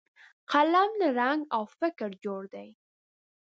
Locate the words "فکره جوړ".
1.79-2.41